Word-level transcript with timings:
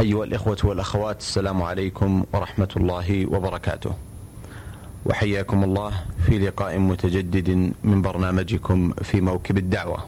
أيها 0.00 0.24
الإخوة 0.24 0.56
والأخوات 0.64 1.20
السلام 1.20 1.62
عليكم 1.62 2.24
ورحمة 2.32 2.68
الله 2.76 3.26
وبركاته. 3.26 3.90
وحياكم 5.06 5.64
الله 5.64 5.92
في 6.26 6.38
لقاء 6.38 6.78
متجدد 6.78 7.72
من 7.84 8.02
برنامجكم 8.02 8.92
في 9.02 9.20
موكب 9.20 9.58
الدعوة. 9.58 9.98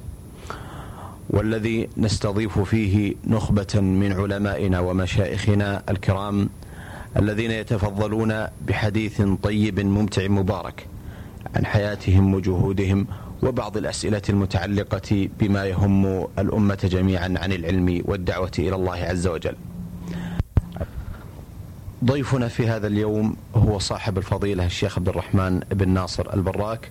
والذي 1.30 1.88
نستضيف 1.96 2.58
فيه 2.58 3.14
نخبة 3.26 3.80
من 3.80 4.12
علمائنا 4.12 4.80
ومشايخنا 4.80 5.82
الكرام 5.88 6.48
الذين 7.16 7.50
يتفضلون 7.50 8.46
بحديث 8.68 9.22
طيب 9.42 9.80
ممتع 9.80 10.28
مبارك 10.28 10.86
عن 11.56 11.66
حياتهم 11.66 12.34
وجهودهم 12.34 13.06
وبعض 13.42 13.76
الأسئلة 13.76 14.22
المتعلقة 14.28 15.28
بما 15.40 15.64
يهم 15.66 16.26
الأمة 16.38 16.78
جميعا 16.84 17.34
عن 17.36 17.52
العلم 17.52 18.02
والدعوة 18.04 18.52
إلى 18.58 18.74
الله 18.74 18.94
عز 18.96 19.26
وجل. 19.26 19.56
ضيفنا 22.04 22.48
في 22.48 22.68
هذا 22.68 22.86
اليوم 22.86 23.36
هو 23.54 23.78
صاحب 23.78 24.18
الفضيلة 24.18 24.66
الشيخ 24.66 24.98
عبد 24.98 25.08
الرحمن 25.08 25.60
بن 25.70 25.88
ناصر 25.88 26.34
البراك 26.34 26.90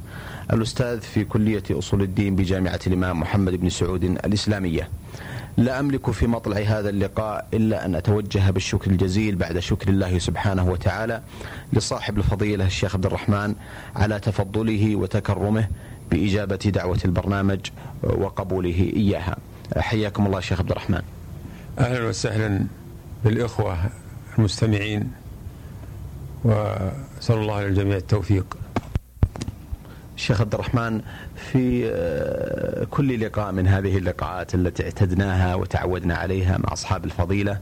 الأستاذ 0.54 1.02
في 1.02 1.24
كلية 1.24 1.64
أصول 1.72 2.02
الدين 2.02 2.36
بجامعة 2.36 2.80
الإمام 2.88 3.20
محمد 3.20 3.56
بن 3.56 3.70
سعود 3.70 4.04
الإسلامية. 4.04 4.90
لا 5.58 5.80
أملك 5.80 6.12
في 6.12 6.28
مطلع 6.28 6.58
هذا 6.58 6.90
اللقاء 6.90 7.48
إلا 7.54 7.86
أن 7.86 7.96
أتوجه 7.96 8.52
بالشكر 8.52 8.92
الجزيل 8.92 9.36
بعد 9.36 9.60
شكر 9.60 9.90
الله 9.90 10.20
سبحانه 10.20 10.70
وتعالى 10.70 11.22
لصاحب 11.74 12.18
الفضيلة 12.18 12.66
الشيخ 12.66 12.96
عبد 12.96 13.06
الرحمن 13.06 13.56
على 13.96 14.20
تفضله 14.20 14.96
وتكرمه 14.96 15.68
بإجابة 16.12 16.56
دعوة 16.56 17.00
البرنامج 17.06 17.60
وقبوله 18.04 18.92
إياها. 18.96 19.38
حياكم 19.78 20.26
الله 20.26 20.40
شيخ 20.40 20.60
عبد 20.60 20.72
الرحمن. 20.72 21.02
أهلا 21.80 22.08
وسهلا 22.08 22.66
بالإخوة. 23.26 23.78
المستمعين 24.40 25.12
وأسأل 26.44 27.36
الله 27.36 27.64
للجميع 27.64 27.98
التوفيق. 27.98 28.58
شيخ 30.16 30.42
عبد 30.42 30.54
الرحمن 30.54 31.02
في 31.36 31.92
آه، 31.94 32.84
كل 32.84 33.26
لقاء 33.26 33.52
من 33.52 33.68
هذه 33.68 33.98
اللقاءات 33.98 34.56
التي 34.56 34.84
اعتدناها 34.84 35.56
وتعودنا 35.56 36.16
عليها 36.16 36.58
مع 36.58 36.74
أصحاب 36.74 37.06
الفضيلة 37.06 37.60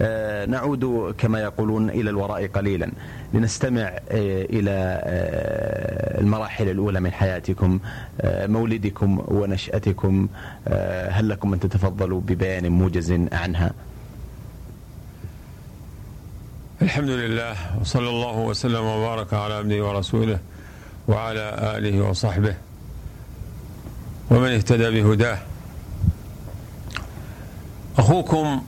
آه، 0.00 0.46
نعود 0.46 1.14
كما 1.18 1.40
يقولون 1.40 1.90
إلى 1.90 2.10
الوراء 2.10 2.46
قليلا. 2.46 2.90
لنستمع 3.34 3.82
آه، 3.82 4.00
إلى 4.44 5.02
المراحل 6.20 6.68
الأولى 6.68 7.00
من 7.00 7.12
حياتكم 7.12 7.80
مولدكم 8.24 9.24
ونشأتكم 9.28 10.28
هل 11.08 11.28
لكم 11.28 11.52
أن 11.52 11.60
تتفضلوا 11.60 12.20
ببيان 12.20 12.68
موجز 12.68 13.12
عنها؟ 13.32 13.72
الحمد 16.82 17.10
لله 17.10 17.56
وصلى 17.80 18.08
الله 18.08 18.38
وسلم 18.38 18.84
وبارك 18.84 19.34
على 19.34 19.54
عبده 19.54 19.86
ورسوله 19.86 20.38
وعلى 21.08 21.74
آله 21.78 22.00
وصحبه 22.02 22.54
ومن 24.30 24.48
اهتدى 24.48 25.02
بهداه. 25.02 25.38
أخوكم 27.98 28.62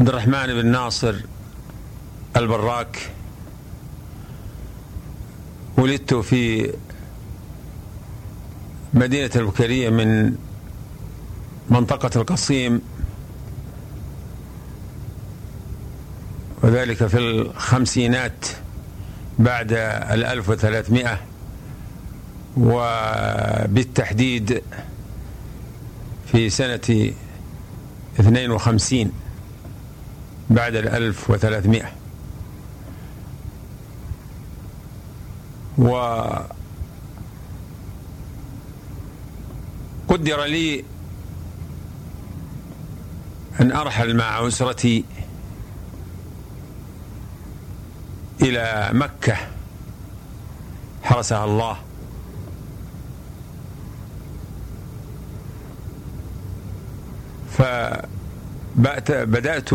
عبد 0.00 0.08
الرحمن 0.08 0.46
بن 0.46 0.66
ناصر 0.66 1.14
البراك 2.36 3.10
ولدت 5.78 6.14
في 6.14 6.72
مدينة 8.94 9.30
البكرية 9.36 9.90
من 9.90 10.36
منطقة 11.70 12.20
القصيم 12.20 12.82
وذلك 16.62 17.06
في 17.06 17.18
الخمسينات 17.18 18.46
بعد 19.38 19.72
الألف 20.12 20.48
وثلاثمائة 20.48 21.20
وبالتحديد 22.56 24.62
في 26.32 26.50
سنة 26.50 27.12
اثنين 28.20 28.50
وخمسين 28.50 29.12
بعد 30.50 30.74
الألف 30.74 31.30
وثلاثمائة. 31.30 31.92
وقدر 35.78 36.44
لي 40.44 40.84
أن 43.60 43.72
أرحل 43.72 44.16
مع 44.16 44.48
أسرتي 44.48 45.04
إلى 48.42 48.90
مكة. 48.92 49.36
حرسها 51.02 51.44
الله. 51.44 51.76
فبدأت 58.76 59.70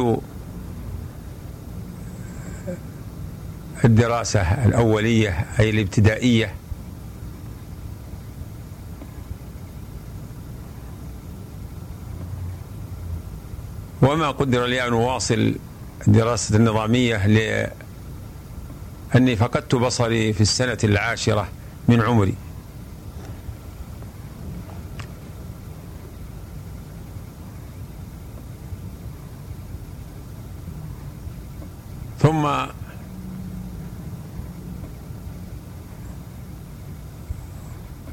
الدراسة 3.85 4.41
الأولية 4.65 5.45
أي 5.59 5.69
الابتدائية. 5.69 6.55
وما 14.01 14.31
قدر 14.31 14.65
لي 14.65 14.87
أن 14.87 14.93
أواصل 14.93 15.55
الدراسة 16.07 16.55
النظامية 16.55 17.25
أني 19.15 19.35
فقدت 19.35 19.75
بصري 19.75 20.33
في 20.33 20.41
السنة 20.41 20.77
العاشرة 20.83 21.47
من 21.87 22.01
عمري. 22.01 22.35
ثم 32.19 32.45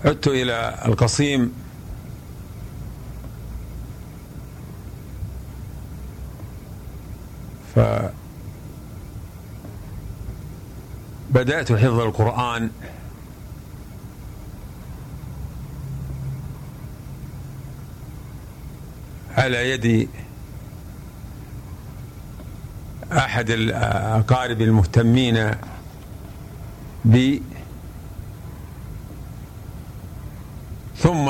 عدت 0.04 0.28
إلى 0.28 0.82
القصيم. 0.86 1.52
ف 7.74 7.78
بدأت 11.32 11.72
حفظ 11.72 11.98
القرآن. 12.00 12.70
على 19.36 19.70
يد 19.70 20.08
أحد 23.12 23.50
الأقارب 23.50 24.60
المهتمين 24.60 25.50
بي 27.04 27.42
ثم 30.96 31.28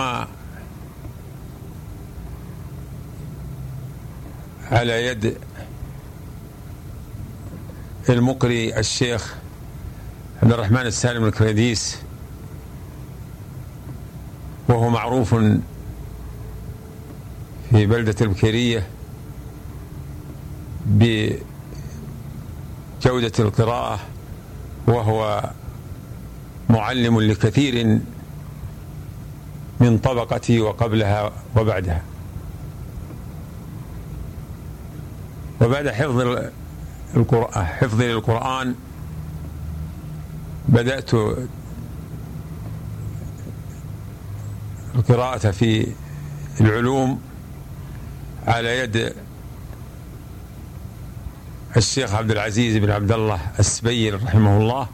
على 4.70 5.06
يد 5.06 5.37
المقري 8.08 8.78
الشيخ 8.78 9.34
عبد 10.42 10.52
الرحمن 10.52 10.86
السالم 10.86 11.24
الكريديس 11.24 11.98
وهو 14.68 14.88
معروف 14.90 15.34
في 17.70 17.86
بلدة 17.86 18.14
البكيرية 18.20 18.86
بجودة 20.86 21.42
القراءة 23.38 24.00
وهو 24.86 25.50
معلم 26.70 27.20
لكثير 27.20 28.00
من 29.80 29.98
طبقتي 29.98 30.60
وقبلها 30.60 31.32
وبعدها. 31.56 32.02
وبعد 35.60 35.88
حفظ 35.88 36.48
حفظي 37.54 38.12
للقرآن 38.12 38.74
بدأت 40.69 41.11
القراءة 44.94 45.50
في 45.50 45.87
العلوم 46.61 47.20
على 48.47 48.79
يد 48.79 49.14
الشيخ 51.76 52.14
عبد 52.14 52.31
العزيز 52.31 52.76
بن 52.76 52.91
عبد 52.91 53.12
الله 53.12 53.41
السبيل 53.59 54.23
رحمه 54.23 54.59
الله. 54.59 54.88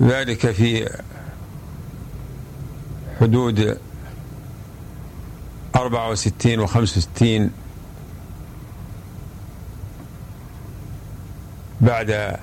وذلك 0.00 0.50
في 0.50 0.88
حدود 3.20 3.78
أربعة 5.76 6.10
وستين 6.10 6.60
وخمس 6.60 6.96
وستين 6.96 7.50
بعد 11.80 12.38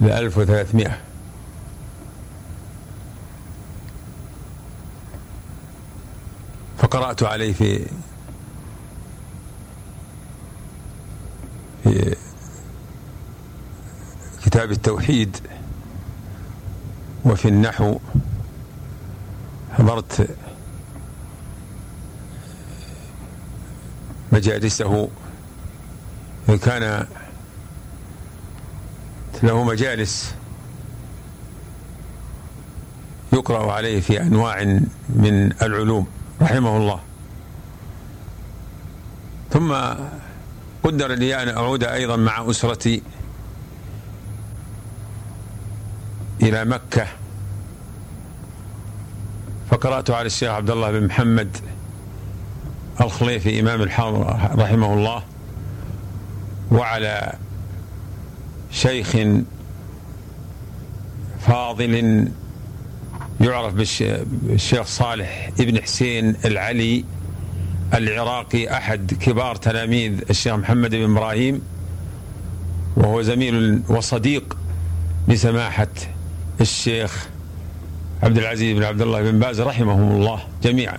الألف 0.00 0.38
وثلاثمائة. 0.38 0.98
فقرأت 6.78 7.22
عليه 7.22 7.52
في 7.52 7.86
في 11.84 12.16
كتاب 14.44 14.70
التوحيد 14.70 15.36
وفي 17.24 17.48
النحو. 17.48 17.98
حضرت 19.78 20.36
مجالسه 24.32 25.08
كان 26.62 27.06
له 29.42 29.64
مجالس 29.64 30.34
يقرأ 33.32 33.72
عليه 33.72 34.00
في 34.00 34.22
أنواع 34.22 34.64
من 35.08 35.52
العلوم 35.62 36.06
رحمه 36.42 36.76
الله. 36.76 37.00
ثم 39.50 39.74
قدر 40.82 41.12
لي 41.12 41.42
أن 41.42 41.48
أعود 41.48 41.84
أيضا 41.84 42.16
مع 42.16 42.50
أسرتي 42.50 43.02
إلى 46.42 46.64
مكة. 46.64 47.06
فقرأت 49.84 50.10
على 50.10 50.26
الشيخ 50.26 50.50
عبد 50.50 50.70
الله 50.70 50.90
بن 50.90 51.06
محمد 51.06 51.56
الخليفي 53.00 53.60
إمام 53.60 53.82
الحرم 53.82 54.22
رحمه 54.60 54.94
الله 54.94 55.22
وعلى 56.72 57.32
شيخ 58.70 59.16
فاضل 61.40 62.28
يعرف 63.40 63.74
بالشيخ 63.74 64.86
صالح 64.86 65.50
ابن 65.60 65.82
حسين 65.82 66.36
العلي 66.44 67.04
العراقي 67.94 68.76
أحد 68.76 69.14
كبار 69.20 69.56
تلاميذ 69.56 70.20
الشيخ 70.30 70.54
محمد 70.54 70.90
بن 70.90 71.12
إبراهيم 71.12 71.62
وهو 72.96 73.22
زميل 73.22 73.82
وصديق 73.88 74.56
لسماحة 75.28 75.88
الشيخ 76.60 77.33
عبد 78.24 78.38
العزيز 78.38 78.76
بن 78.76 78.84
عبد 78.84 79.02
الله 79.02 79.22
بن 79.30 79.38
باز 79.38 79.60
رحمهم 79.60 80.12
الله 80.12 80.40
جميعا. 80.62 80.98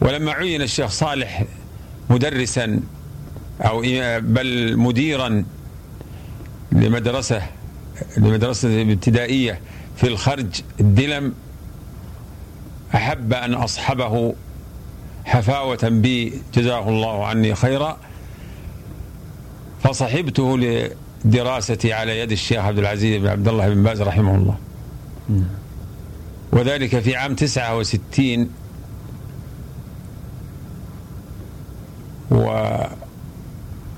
ولما 0.00 0.32
عين 0.32 0.62
الشيخ 0.62 0.90
صالح 0.90 1.44
مدرسا 2.10 2.80
أو 3.60 3.80
بل 4.20 4.76
مديرا 4.76 5.44
لمدرسة 6.72 7.42
لمدرسة 8.16 8.82
ابتدائية 8.82 9.60
في 9.96 10.08
الخرج 10.08 10.60
الدلم 10.80 11.34
أحب 12.94 13.32
أن 13.32 13.54
أصحبه 13.54 14.34
حفاوة 15.24 15.88
بي 15.88 16.32
جزاه 16.54 16.88
الله 16.88 17.26
عني 17.26 17.54
خيرا 17.54 17.98
فصحبته 19.82 20.56
لدراستي 21.24 21.92
على 21.92 22.18
يد 22.18 22.32
الشيخ 22.32 22.58
عبد 22.58 22.78
العزيز 22.78 23.22
بن 23.22 23.28
عبد 23.28 23.48
الله 23.48 23.68
بن 23.68 23.82
باز 23.82 24.02
رحمه 24.02 24.34
الله. 24.34 24.58
وذلك 26.52 26.98
في 26.98 27.16
عام 27.16 27.34
تسعة 27.34 27.76
وستين. 27.76 28.50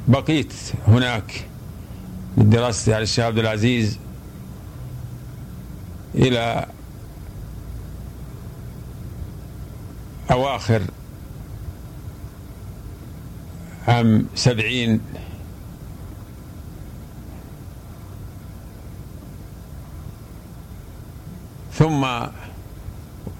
وبقيت 0.08 0.52
هناك 0.88 1.44
للدراسة 2.36 2.94
على 2.94 3.02
الشيخ 3.02 3.24
عبد 3.24 3.38
العزيز 3.38 3.98
إلى 6.14 6.66
أواخر 10.30 10.82
عام 13.88 14.26
سبعين. 14.34 15.00
ثم 21.78 22.06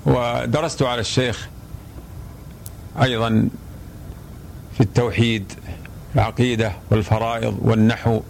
ودرست 0.07 0.83
على 0.83 1.01
الشيخ 1.01 1.49
أيضا 3.03 3.49
في 4.75 4.81
التوحيد 4.81 5.53
العقيدة 6.15 6.73
والفرائض 6.91 7.59
والنحو. 7.63 8.21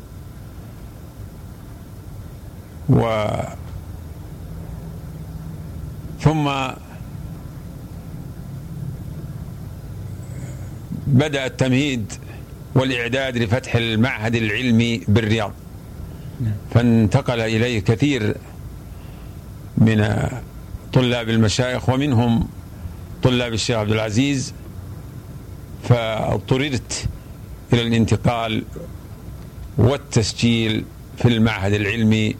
و 2.88 3.26
ثم 6.20 6.50
بدأ 11.06 11.46
التمهيد 11.46 12.12
والإعداد 12.74 13.36
لفتح 13.36 13.74
المعهد 13.74 14.34
العلمي 14.34 15.00
بالرياض. 15.08 15.52
فانتقل 16.74 17.40
إليه 17.40 17.80
كثير 17.80 18.36
من 19.78 20.28
طلاب 20.92 21.28
المشايخ 21.28 21.88
ومنهم 21.88 22.48
طلاب 23.22 23.52
الشيخ 23.52 23.76
عبد 23.76 23.90
العزيز 23.90 24.54
فاضطررت 25.82 27.08
إلى 27.72 27.82
الانتقال 27.82 28.64
والتسجيل 29.78 30.84
في 31.16 31.28
المعهد 31.28 31.72
العلمي. 31.72 32.36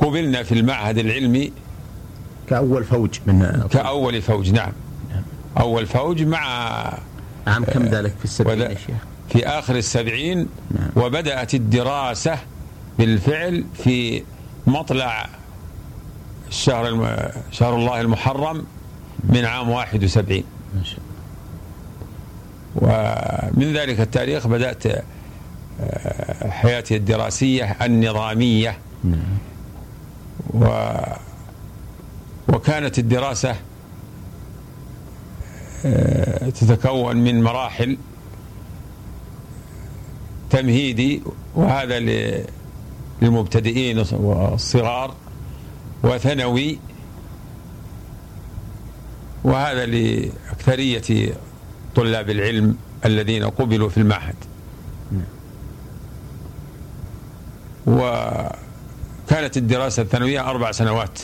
فقبلنا 0.00 0.42
في 0.42 0.52
المعهد 0.52 0.98
العلمي 0.98 1.52
كأول 2.48 2.84
فوج 2.84 3.18
من 3.26 3.68
كأول 3.70 4.22
فوج 4.22 4.52
نعم. 4.52 4.72
أول 5.58 5.86
فوج 5.86 6.22
مع 6.22 6.44
عام 7.46 7.64
كم 7.64 7.82
ذلك 7.84 8.14
في 8.18 8.24
السبعين 8.24 8.60
يا 8.60 8.68
شيخ؟ 8.74 8.96
في 9.32 9.46
آخر 9.46 9.76
السبعين. 9.76 10.48
وبدأت 10.96 11.54
الدراسة 11.54 12.38
بالفعل 12.98 13.64
في 13.84 14.22
مطلع 14.66 15.28
الشهر 16.48 16.88
الم... 16.88 17.16
شهر 17.52 17.76
الله 17.76 18.00
المحرم 18.00 18.66
من 19.24 19.44
عام 19.44 19.70
71 19.70 20.42
ما 20.74 20.84
شاء 20.84 20.98
الله 22.76 23.50
ومن 23.56 23.72
ذلك 23.72 24.00
التاريخ 24.00 24.46
بدأت 24.46 24.86
آه، 24.86 26.50
حياتي 26.50 26.96
الدراسية 26.96 27.76
النظامية 27.82 28.78
نعم. 29.04 29.38
و 30.54 30.66
وكانت 32.48 32.98
الدراسة 32.98 33.56
آه، 35.84 36.50
تتكون 36.50 37.16
من 37.16 37.42
مراحل 37.42 37.98
تمهيدي 40.50 41.22
وهذا 41.54 41.98
للمبتدئين 43.22 43.98
والصغار 44.12 45.14
وثانوي. 46.02 46.78
وهذا 49.44 49.86
لأكثرية 49.86 51.34
طلاب 51.96 52.30
العلم 52.30 52.76
الذين 53.04 53.44
قبلوا 53.44 53.88
في 53.88 53.98
المعهد. 53.98 54.34
وكانت 57.86 59.56
الدراسة 59.56 60.02
الثانوية 60.02 60.50
أربع 60.50 60.72
سنوات. 60.72 61.18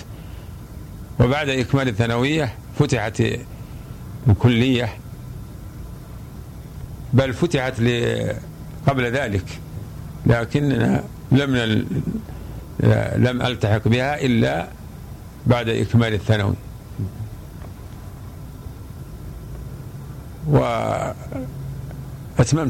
وبعد 1.20 1.48
إكمال 1.48 1.88
الثانوية 1.88 2.54
فتحت 2.78 3.22
الكلية. 4.28 4.98
بل 7.12 7.34
فتحت 7.34 7.74
قبل 8.86 9.04
ذلك 9.04 9.44
لكننا 10.26 11.04
لم 11.32 11.56
لم 13.16 13.42
ألتحق 13.42 13.88
بها 13.88 14.20
إلا 14.20 14.68
بعد 15.46 15.68
إكمال 15.68 16.14
الثانوي. 16.14 16.54
وأتممت 20.46 21.14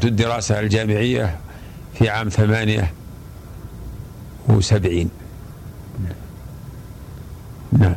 الدراسة 0.04 0.60
الجامعية 0.60 1.36
في 1.94 2.08
عام 2.08 2.28
ثمانية 2.28 2.92
وسبعين. 4.48 5.10
نعم. 7.72 7.96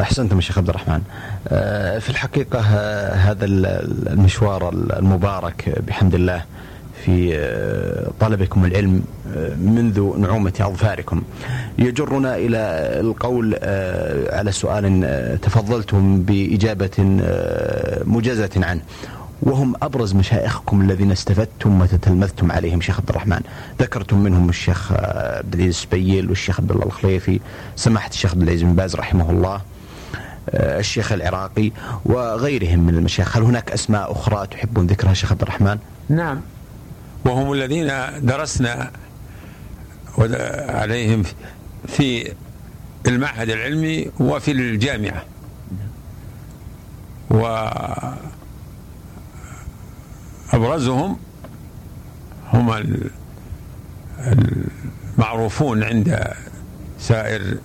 أحسنتم 0.00 0.36
يا 0.36 0.40
شيخ 0.40 0.58
عبد 0.58 0.68
الرحمن. 0.68 1.02
آه، 1.48 1.98
في 1.98 2.10
الحقيقة 2.10 2.58
آه، 2.58 3.14
هذا 3.14 3.44
المشوار 3.44 4.68
المبارك 4.72 5.82
بحمد 5.86 6.14
الله 6.14 6.44
في 7.04 7.36
آه، 7.36 8.10
طلبكم 8.20 8.64
العلم 8.64 9.04
منذ 9.60 10.18
نعومة 10.18 10.52
أظفاركم. 10.60 11.22
يجرنا 11.78 12.36
إلى 12.36 12.58
القول 13.00 13.54
على 14.32 14.52
سؤال 14.52 15.38
تفضلتم 15.42 16.22
بإجابة 16.22 16.90
مجازة 18.04 18.50
عنه. 18.56 18.80
وهم 19.42 19.74
أبرز 19.82 20.14
مشايخكم 20.14 20.80
الذين 20.80 21.12
استفدتم 21.12 21.80
وتتلمذتم 21.80 22.52
عليهم 22.52 22.80
شيخ 22.80 22.98
عبد 22.98 23.08
الرحمن. 23.08 23.40
ذكرتم 23.80 24.18
منهم 24.18 24.48
الشيخ 24.48 24.92
عبد 24.92 25.54
العزيز 25.54 25.74
السبيل 25.74 26.28
والشيخ 26.28 26.60
عبد 26.60 26.70
الله 26.70 26.86
الخليفي. 26.86 27.40
سماحة 27.76 28.10
الشيخ 28.10 28.30
عبد 28.30 28.42
العزيز 28.42 28.62
بن 28.62 28.74
باز 28.74 28.96
رحمه 28.96 29.30
الله 29.30 29.60
آه، 30.50 30.78
الشيخ 30.78 31.12
العراقي 31.12 31.72
وغيرهم 32.04 32.78
من 32.86 32.94
المشايخ. 32.94 33.36
هل 33.36 33.42
هناك 33.42 33.72
أسماء 33.72 34.12
أخرى 34.12 34.46
تحبون 34.46 34.86
ذكرها 34.86 35.14
شيخ 35.14 35.32
عبد 35.32 35.42
الرحمن؟ 35.42 35.78
نعم. 36.08 36.40
وهم 37.24 37.52
الذين 37.52 37.92
درسنا 38.22 38.90
عليهم 40.68 41.22
في 41.86 42.32
المعهد 43.06 43.50
العلمي 43.50 44.10
وفي 44.20 44.50
الجامعة. 44.52 45.24
وأبرزهم 50.52 51.16
هم 52.52 52.96
المعروفون 55.18 55.82
عند 55.82 56.24
سائر 56.98 57.56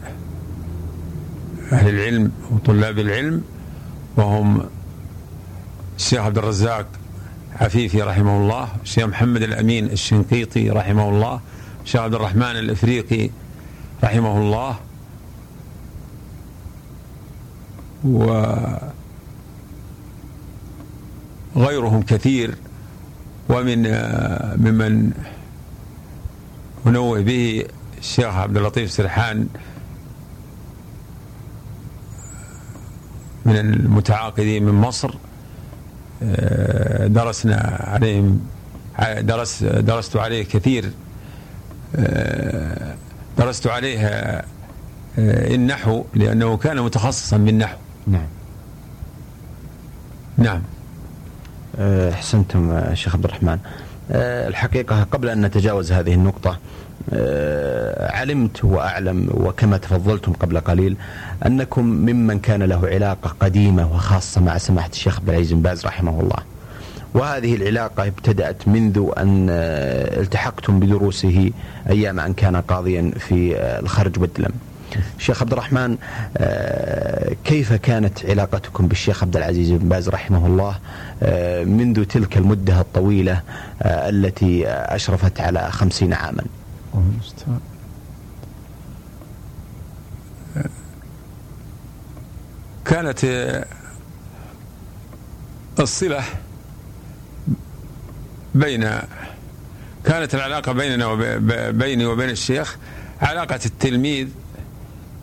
أهل 1.71 1.89
العلم 1.89 2.31
وطلاب 2.51 2.99
العلم 2.99 3.43
وهم 4.17 4.65
الشيخ 5.97 6.19
عبد 6.19 6.37
الرزاق 6.37 6.85
عفيفي 7.61 8.01
رحمه 8.01 8.37
الله 8.37 8.67
الشيخ 8.83 9.05
محمد 9.05 9.43
الأمين 9.43 9.85
الشنقيطي 9.85 10.69
رحمه 10.69 11.09
الله 11.09 11.39
الشيخ 11.83 12.01
عبد 12.01 12.15
الرحمن 12.15 12.43
الإفريقي 12.43 13.29
رحمه 14.03 14.37
الله 14.37 14.79
وغيرهم 21.55 22.01
كثير 22.01 22.55
ومن 23.49 23.81
ممن 24.57 25.11
أنوه 26.87 27.21
به 27.21 27.65
الشيخ 27.97 28.35
عبد 28.35 28.57
اللطيف 28.57 28.91
سرحان 28.91 29.47
من 33.45 33.57
المتعاقدين 33.57 34.63
من 34.63 34.73
مصر. 34.73 35.13
درسنا 37.07 37.77
عليهم 37.79 38.39
درس 39.19 39.63
درست 39.63 40.15
عليه 40.15 40.43
كثير. 40.43 40.91
آه، 41.95 42.95
درست 43.37 43.67
عليه 43.67 43.99
آه، 43.99 44.43
النحو 45.55 46.03
لأنه 46.13 46.57
كان 46.57 46.81
متخصصا 46.81 47.37
بالنحو. 47.37 47.77
نعم. 48.07 48.27
نعم. 50.37 50.61
أحسنتم 52.13 52.93
شيخ 52.93 53.15
عبد 53.15 53.25
الرحمن. 53.25 53.59
الحقيقة 54.11 55.03
قبل 55.03 55.29
أن 55.29 55.45
نتجاوز 55.45 55.91
هذه 55.91 56.13
النقطة 56.13 56.59
آه، 57.13 58.11
علمت 58.27 58.63
وأعلم 58.63 59.29
وكما 59.33 59.77
تفضلتم 59.77 60.33
قبل 60.33 60.59
قليل 60.59 60.97
أنكم 61.45 61.85
ممن 61.85 62.39
كان 62.39 62.63
له 62.63 62.87
علاقة 62.87 63.35
قديمة 63.39 63.93
وخاصة 63.93 64.41
مع 64.41 64.57
سماحة 64.57 64.89
الشيخ 64.89 65.19
عبد 65.19 65.29
العزيز 65.29 65.53
بن 65.53 65.61
باز 65.61 65.85
رحمه 65.85 66.19
الله. 66.21 66.37
وهذه 67.13 67.55
العلاقة 67.55 68.07
ابتدأت 68.07 68.67
منذ 68.67 69.09
أن 69.17 69.47
آه، 69.49 70.21
التحقتم 70.21 70.79
بدروسه 70.79 71.51
أيام 71.89 72.19
أن 72.19 72.33
كان 72.33 72.55
قاضيا 72.55 73.11
في 73.19 73.55
آه، 73.57 73.79
الخرج 73.79 74.19
والدلم 74.21 74.51
شيخ 75.19 75.41
عبد 75.41 75.51
الرحمن 75.51 75.97
كيف 77.43 77.73
كانت 77.73 78.25
علاقتكم 78.25 78.87
بالشيخ 78.87 79.23
عبد 79.23 79.37
العزيز 79.37 79.71
بن 79.71 79.89
باز 79.89 80.09
رحمه 80.09 80.45
الله 80.47 80.75
منذ 81.65 82.05
تلك 82.05 82.37
المدة 82.37 82.79
الطويلة 82.81 83.41
التي 83.85 84.67
أشرفت 84.67 85.39
على 85.39 85.71
خمسين 85.71 86.13
عاما؟ 86.13 86.43
كانت 92.87 93.25
الصلة 95.79 96.23
بين 98.55 98.89
كانت 100.05 100.35
العلاقة 100.35 100.71
بيننا 100.71 101.05
وبيني 101.05 102.05
وبين 102.05 102.29
الشيخ 102.29 102.77
علاقة 103.21 103.59
التلميذ 103.65 104.27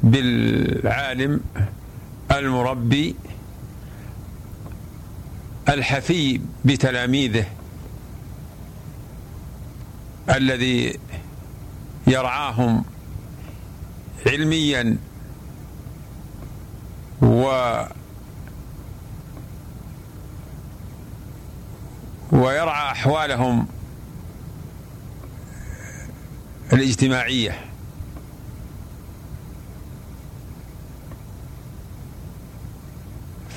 بالعالم 0.02 1.40
المربي 2.32 3.14
الحفي 5.68 6.40
بتلاميذه 6.64 7.44
الذي 10.30 10.98
يرعاهم 12.06 12.84
علميا 14.26 14.96
و 17.24 17.44
ويرعى 22.32 22.92
أحوالهم 22.92 23.66
الاجتماعية. 26.72 27.58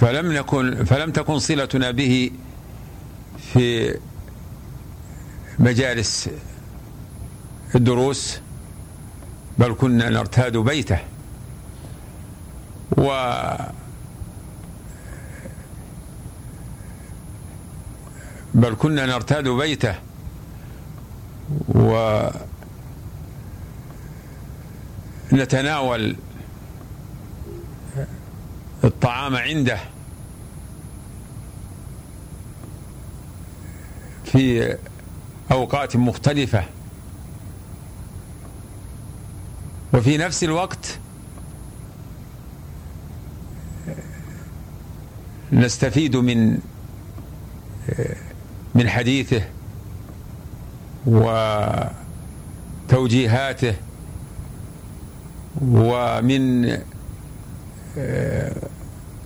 فلم 0.02 0.34
نكن 0.34 0.86
فلم 0.86 1.12
تكن 1.12 1.40
صلتنا 1.40 1.92
به 1.92 2.32
في 3.54 3.98
مجالس 5.60 6.30
الدروس 7.76 8.40
بل 9.58 9.74
كنا 9.74 10.10
نرتاد 10.10 10.58
بيته. 10.58 11.00
و 12.98 13.10
بل 18.54 18.76
كنا 18.76 19.06
نرتاد 19.06 19.48
بيته 19.48 19.96
ونتناول 25.32 26.16
الطعام 28.84 29.36
عنده 29.36 29.80
في 34.26 34.78
أوقات 35.52 35.96
مختلفة. 35.96 36.64
وفي 39.94 40.18
نفس 40.18 40.44
الوقت 40.44 41.00
نستفيد 45.58 46.16
من 46.16 46.60
من 48.76 48.90
حديثه 48.90 49.42
وتوجيهاته 52.88 53.74
ومن 55.62 56.78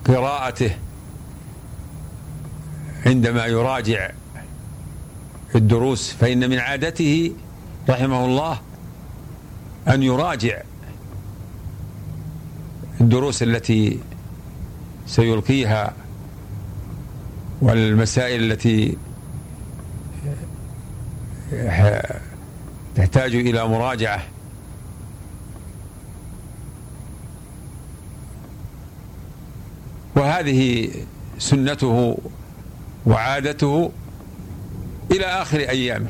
قراءته 0.05 0.71
عندما 3.05 3.45
يراجع 3.45 4.11
الدروس 5.55 6.11
فإن 6.11 6.49
من 6.49 6.59
عادته 6.59 7.31
رحمه 7.89 8.25
الله 8.25 8.61
أن 9.87 10.03
يراجع 10.03 10.61
الدروس 13.01 13.43
التي 13.43 13.99
سيلقيها 15.07 15.93
والمسائل 17.61 18.51
التي 18.51 18.97
تحتاج 22.95 23.35
إلى 23.35 23.67
مراجعة. 23.67 24.23
وهذه 30.15 30.89
سنته 31.39 32.17
وعادته 33.05 33.91
إلى 35.11 35.25
آخر 35.25 35.59
أيامه. 35.59 36.09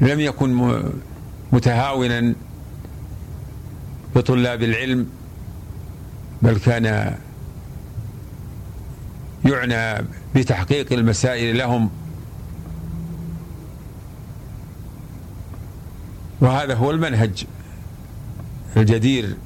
لم 0.00 0.20
يكن 0.20 0.82
متهاونا 1.52 2.34
بطلاب 4.16 4.62
العلم 4.62 5.06
بل 6.42 6.58
كان 6.58 7.16
يعنى 9.44 10.04
بتحقيق 10.34 10.92
المسائل 10.92 11.58
لهم. 11.58 11.90
وهذا 16.40 16.74
هو 16.74 16.90
المنهج 16.90 17.44
الجدير 18.76 19.36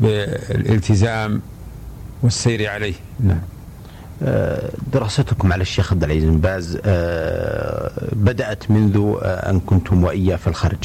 بالالتزام 0.00 1.42
والسير 2.22 2.70
عليه. 2.70 2.94
نعم. 3.20 3.40
دراستكم 4.92 5.52
على 5.52 5.62
الشيخ 5.62 5.92
عبد 5.92 6.04
العزيز 6.04 6.24
بن 6.24 6.38
باز 6.38 6.78
آه، 6.84 7.90
بدأت 8.12 8.70
منذ 8.70 9.16
آه، 9.22 9.50
أن 9.50 9.60
كنتم 9.60 10.04
وإياه 10.04 10.36
في 10.36 10.46
الخرج 10.46 10.84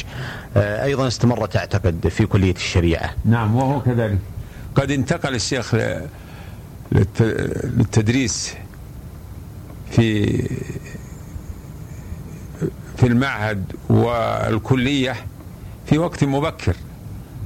آه، 0.56 0.84
أيضا 0.84 1.06
استمرت 1.06 1.56
أعتقد 1.56 2.08
في 2.08 2.26
كلية 2.26 2.54
الشريعة. 2.54 3.10
نعم 3.24 3.56
وهو 3.56 3.80
كذلك. 3.80 4.18
قد 4.74 4.90
انتقل 4.90 5.34
الشيخ 5.34 5.76
للتدريس 6.92 8.54
في 9.90 10.26
في 12.96 13.06
المعهد 13.06 13.72
والكلية 13.90 15.16
في 15.86 15.98
وقت 15.98 16.24
مبكر. 16.24 16.76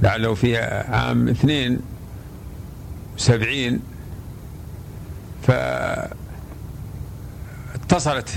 لعله 0.01 0.33
في 0.33 0.57
عام 0.57 1.27
72 1.27 3.79
فاتصلت 7.81 8.29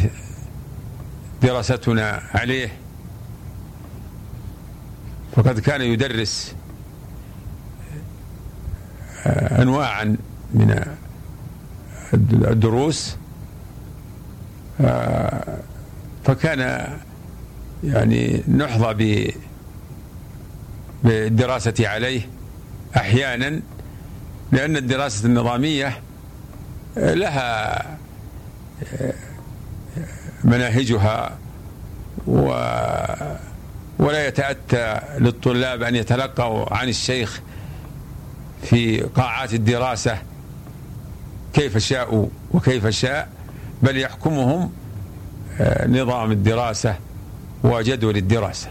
دراستنا 1.42 2.22
عليه. 2.34 2.72
فقد 5.36 5.60
كان 5.60 5.82
يدرس 5.82 6.54
انواعا 9.26 10.16
من 10.54 10.84
الدروس 12.24 13.16
فكان 16.24 16.88
يعني 17.84 18.42
نحظى 18.48 18.94
بالدراسة 21.04 21.74
عليه 21.80 22.28
أحيانا 22.96 23.60
لأن 24.52 24.76
الدراسة 24.76 25.26
النظامية 25.26 26.00
لها 26.96 27.82
مناهجها 30.44 31.38
و 32.26 32.48
ولا 33.98 34.26
يتأتى 34.26 35.00
للطلاب 35.18 35.82
أن 35.82 35.96
يتلقوا 35.96 36.74
عن 36.74 36.88
الشيخ 36.88 37.40
في 38.62 39.00
قاعات 39.00 39.54
الدراسة. 39.54 40.18
كيف 41.58 41.78
شاءوا 41.78 42.26
وكيف 42.54 42.86
شاء 42.86 43.28
بل 43.82 43.96
يحكمهم 43.96 44.70
نظام 45.86 46.32
الدراسة 46.32 46.94
وجدول 47.64 48.16
الدراسة 48.16 48.68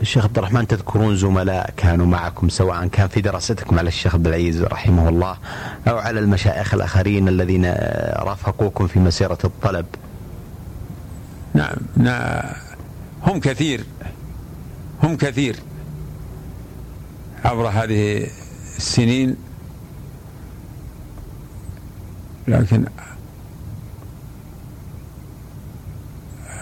الشيخ 0.00 0.24
عبد 0.24 0.38
الرحمن 0.38 0.66
تذكرون 0.66 1.16
زملاء 1.16 1.70
كانوا 1.76 2.06
معكم 2.06 2.48
سواء 2.48 2.86
كان 2.86 3.08
في 3.08 3.20
دراستكم 3.20 3.78
على 3.78 3.88
الشيخ 3.88 4.14
عبد 4.14 4.26
العزيز 4.26 4.62
رحمه 4.62 5.08
الله 5.08 5.36
أو 5.88 5.98
على 5.98 6.20
المشايخ 6.20 6.74
الآخرين 6.74 7.28
الذين 7.28 7.64
رافقوكم 8.16 8.86
في 8.86 8.98
مسيرة 8.98 9.38
الطلب. 9.44 9.86
نعم, 11.54 11.76
نعم 11.96 12.42
هم 13.22 13.40
كثير 13.40 13.84
هم 15.02 15.16
كثير 15.16 15.56
عبر 17.44 17.68
هذه 17.68 18.26
السنين 18.76 19.36
لكن 22.48 22.84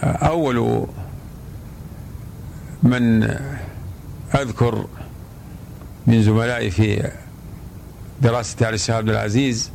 أول 0.03 0.87
من 2.83 3.23
أذكر 4.35 4.87
من 6.07 6.23
زملائي 6.23 6.71
في 6.71 7.11
دراستي 8.23 8.65
على 8.65 8.75
الشيخ 8.75 8.95
عبد 8.95 9.09
العزيز 9.09 9.71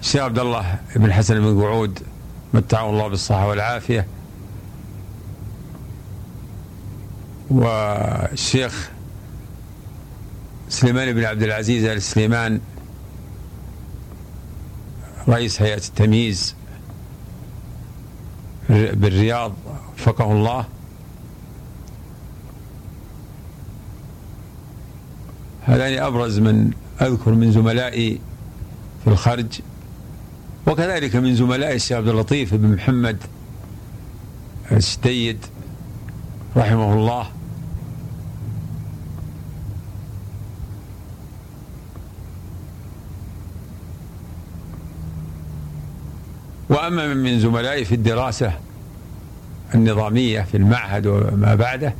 الشيخ 0.00 0.22
عبد 0.22 0.38
الله 0.38 0.78
بن 0.96 1.12
حسن 1.12 1.40
بن 1.40 1.62
قعود 1.62 1.98
متعه 2.54 2.90
الله 2.90 3.08
بالصحة 3.08 3.48
والعافية 3.48 4.06
والشيخ 7.50 8.90
سليمان 10.68 11.12
بن 11.12 11.24
عبد 11.24 11.42
العزيز 11.42 11.84
آل 11.84 12.02
سليمان 12.02 12.60
رئيس 15.28 15.62
هيئة 15.62 15.76
التمييز 15.76 16.54
بالرياض 18.68 19.52
وفقه 19.96 20.32
الله. 20.32 20.64
هذان 25.62 25.98
أبرز 26.02 26.38
من 26.38 26.70
أذكر 27.02 27.30
من 27.30 27.52
زملائي 27.52 28.20
في 29.04 29.10
الخرج 29.10 29.60
وكذلك 30.66 31.16
من 31.16 31.34
زملائي 31.34 31.76
الشيخ 31.76 31.96
عبد 31.96 32.08
اللطيف 32.08 32.54
بن 32.54 32.74
محمد 32.74 33.16
الشتيد 34.72 35.38
رحمه 36.56 36.94
الله. 36.94 37.30
وأما 46.74 47.14
من 47.14 47.40
زملائي 47.40 47.84
في 47.84 47.94
الدراسة 47.94 48.52
النظامية 49.74 50.40
في 50.40 50.56
المعهد 50.56 51.06
وما 51.06 51.54
بعده 51.54 51.94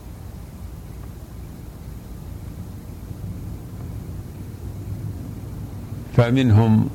فمنهم 6.17 6.89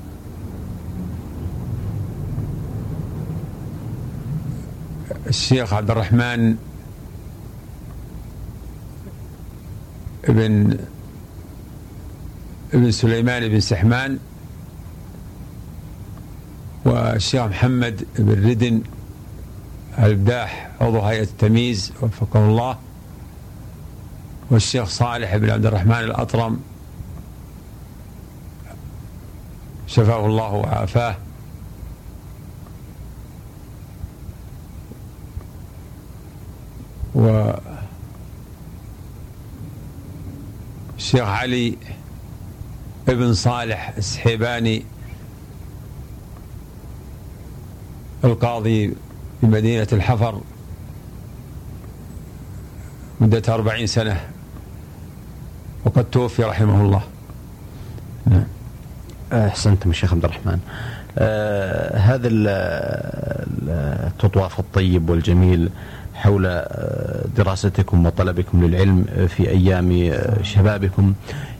الشيخ 5.28 5.74
عبد 5.74 5.92
الرحمن 5.92 6.56
ابن 10.26 10.78
ابن 12.74 12.92
سليمان 12.92 13.48
بن 13.48 13.60
سحمان 13.60 14.20
والشيخ 16.90 17.44
محمد 17.44 18.08
بن 18.20 18.50
ردن 18.50 18.82
البداح 20.00 20.70
عضو 20.82 21.00
هيئة 21.00 21.24
التمييز 21.24 21.94
وفقه 22.02 22.46
الله. 22.46 22.78
والشيخ 24.52 24.90
صالح 24.90 25.36
بن 25.36 25.50
عبد 25.50 25.66
الرحمن 25.66 25.92
الأطرم 25.94 26.60
شفاه 29.88 30.26
الله 30.26 30.54
وعافاه. 30.54 31.16
و 37.16 37.54
الشيخ 40.98 41.28
علي 41.28 41.78
ابن 43.08 43.34
صالح 43.34 43.94
السحيباني 43.98 44.86
القاضي 48.24 48.94
بمدينة 49.44 49.88
الحفر 49.94 50.42
مدة 53.22 53.54
أربعين 53.54 53.88
سنة 53.88 54.22
وقد 55.86 56.06
توفي 56.06 56.44
رحمه 56.44 56.82
الله. 56.82 57.02
نعم. 58.26 58.44
أحسنتم 59.34 59.90
الشيخ 59.90 60.14
عبد 60.14 60.26
الرحمن. 60.26 60.60
آه 61.18 61.98
هذا 61.98 62.28
التطواف 64.08 64.60
الطيب 64.60 65.10
والجميل 65.10 65.70
حول 66.14 66.46
آه، 66.46 67.26
دراستكم 67.38 68.06
وطلبكم 68.06 68.64
للعلم 68.64 69.06
في 69.28 69.50
أيام 69.50 70.14
شبابكم. 70.44 71.14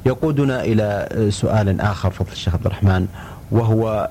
يقودنا 0.06 0.64
إلى 0.64 1.08
سؤال 1.32 1.82
آخر 1.82 2.10
فضل 2.10 2.32
الشيخ 2.32 2.54
عبد 2.54 2.66
الرحمن. 2.66 3.08
وهو 3.52 4.10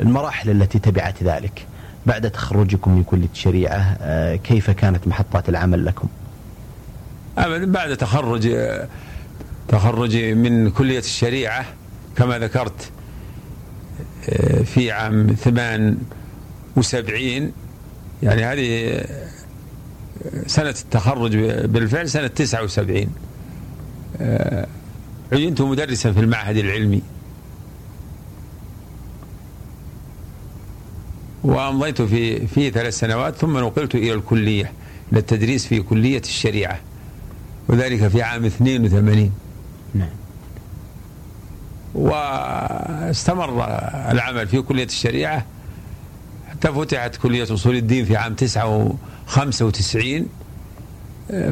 المراحل 0.00 0.50
التي 0.50 0.78
تبعت 0.78 1.22
ذلك 1.22 1.66
بعد 2.06 2.30
تخرجكم 2.30 2.94
من 2.94 3.04
كلية 3.04 3.28
الشريعة 3.32 3.96
كيف 4.36 4.70
كانت 4.70 5.08
محطات 5.08 5.48
العمل 5.48 5.84
لكم؟ 5.84 6.08
بعد 7.72 7.96
تخرج 7.96 8.56
تخرجي 9.68 10.34
من 10.34 10.70
كلية 10.70 10.98
الشريعة 10.98 11.64
كما 12.16 12.38
ذكرت 12.38 12.90
في 14.64 14.90
عام 14.92 15.26
ثمان 15.34 15.96
وسبعين 16.76 17.52
يعني 18.22 18.44
هذه 18.44 19.00
سنة 20.46 20.70
التخرج 20.70 21.36
بالفعل 21.64 22.10
سنة 22.10 22.26
تسعة 22.26 22.62
وسبعين 22.62 23.10
عينت 25.32 25.60
مدرسا 25.60 26.12
في 26.12 26.20
المعهد 26.20 26.56
العلمي. 26.56 27.02
وأمضيت 31.44 32.02
في 32.02 32.46
في 32.46 32.70
ثلاث 32.70 32.98
سنوات 32.98 33.36
ثم 33.36 33.58
نقلت 33.58 33.94
إلى 33.94 34.12
الكلية 34.12 34.72
إلى 35.12 35.20
التدريس 35.20 35.66
في 35.66 35.80
كلية 35.80 36.20
الشريعة 36.20 36.80
وذلك 37.68 38.08
في 38.08 38.22
عام 38.22 38.44
82 38.44 39.32
نعم. 39.94 40.08
واستمر 41.94 43.64
العمل 44.10 44.48
في 44.48 44.62
كلية 44.62 44.84
الشريعة 44.84 45.44
حتى 46.50 46.72
فتحت 46.72 47.16
كلية 47.16 47.42
أصول 47.42 47.76
الدين 47.76 48.04
في 48.04 48.16
عام 48.16 48.36
95 49.26 50.26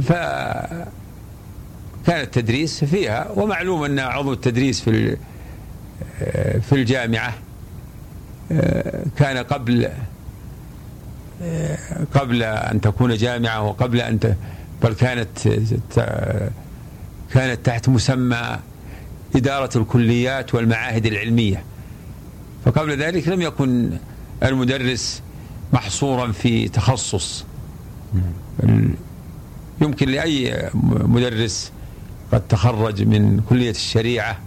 فكان 0.03 0.87
التدريس 2.09 2.85
فيها 2.85 3.31
ومعلوم 3.31 3.85
أن 3.85 3.99
عضو 3.99 4.33
التدريس 4.33 4.81
في 4.81 5.17
في 6.61 6.73
الجامعة 6.73 7.35
كان 9.17 9.37
قبل 9.37 9.89
قبل 12.15 12.43
أن 12.43 12.81
تكون 12.81 13.17
جامعة 13.17 13.63
وقبل 13.63 14.01
أن 14.01 14.37
بل 14.83 14.95
كانت 14.95 15.49
كانت 17.33 17.67
تحت 17.67 17.89
مسمى 17.89 18.59
إدارة 19.37 19.79
الكليات 19.79 20.55
والمعاهد 20.55 21.07
العلمية. 21.07 21.65
فقبل 22.65 23.03
ذلك 23.03 23.29
لم 23.29 23.43
يكن 23.43 23.91
المدرس 24.43 25.23
محصورا 25.73 26.33
في 26.33 26.69
تخصص. 26.69 27.45
يمكن 29.81 30.09
لأي 30.09 30.71
مدرس 30.93 31.73
قد 32.33 32.41
تخرج 32.49 33.03
من 33.03 33.41
كلية 33.49 33.71
الشريعة 33.71 34.39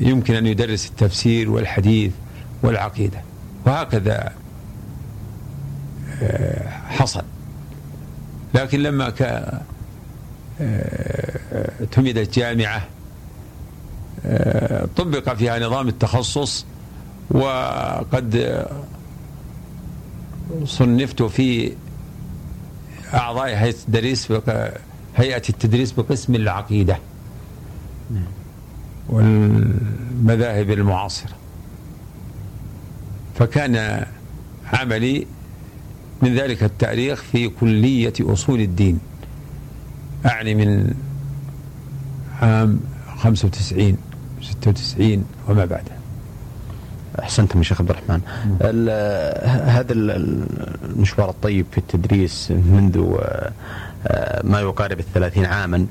يمكن 0.00 0.34
أن 0.34 0.46
يدرس 0.46 0.86
التفسير 0.86 1.50
والحديث 1.50 2.12
والعقيدة. 2.62 3.22
وهكذا 3.66 4.32
آه، 6.22 6.68
حصل. 6.88 7.22
لكن 8.54 8.80
لما 8.82 9.10
كان 9.10 9.60
اعتمدت 10.60 12.38
جامعة 12.38 12.88
طبق 14.96 15.34
فيها 15.34 15.58
نظام 15.58 15.88
التخصص 15.88 16.66
وقد 17.30 18.64
صنفت 20.64 21.22
في 21.22 21.72
أعضاء 23.14 23.46
هيئة 23.46 23.68
التدريس 23.70 24.32
هيئة 25.16 25.42
التدريس 25.48 25.92
بقسم 25.92 26.34
العقيدة. 26.34 26.98
والمذاهب 29.08 30.70
المعاصرة. 30.70 31.32
فكان 33.38 34.06
عملي 34.72 35.26
من 36.22 36.34
ذلك 36.34 36.62
التاريخ 36.62 37.22
في 37.22 37.48
كلية 37.48 38.12
أصول 38.20 38.60
الدين. 38.60 38.98
أعني 40.26 40.54
من 40.54 40.94
عام 42.42 42.80
95 43.16 43.96
96 44.42 45.24
وما 45.48 45.64
بعده. 45.64 45.92
احسنتم 47.18 47.58
يا 47.58 47.64
شيخ 47.64 47.80
عبد 47.80 47.90
الرحمن. 47.90 48.20
هذا 49.66 49.92
المشوار 49.92 51.30
الطيب 51.30 51.66
في 51.72 51.78
التدريس 51.78 52.50
منذ 52.50 53.18
ما 54.44 54.60
يقارب 54.60 54.98
الثلاثين 54.98 55.44
عاما. 55.44 55.86